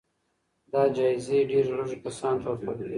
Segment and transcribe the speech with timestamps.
[0.71, 2.89] دا جايزې ډېر لږو کسانو ته ورکول کېږي.